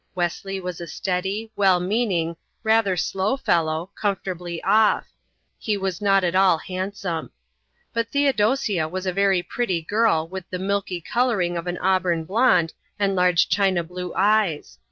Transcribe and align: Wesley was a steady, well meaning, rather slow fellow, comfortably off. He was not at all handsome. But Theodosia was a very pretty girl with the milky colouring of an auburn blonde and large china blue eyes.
Wesley 0.15 0.59
was 0.59 0.81
a 0.81 0.87
steady, 0.87 1.51
well 1.55 1.79
meaning, 1.79 2.35
rather 2.63 2.97
slow 2.97 3.37
fellow, 3.37 3.91
comfortably 3.93 4.59
off. 4.63 5.05
He 5.59 5.77
was 5.77 6.01
not 6.01 6.23
at 6.23 6.33
all 6.33 6.57
handsome. 6.57 7.29
But 7.93 8.07
Theodosia 8.09 8.87
was 8.89 9.05
a 9.05 9.13
very 9.13 9.43
pretty 9.43 9.83
girl 9.83 10.27
with 10.27 10.49
the 10.49 10.57
milky 10.57 11.01
colouring 11.01 11.55
of 11.55 11.67
an 11.67 11.77
auburn 11.77 12.23
blonde 12.23 12.73
and 12.97 13.15
large 13.15 13.47
china 13.47 13.83
blue 13.83 14.11
eyes. 14.15 14.79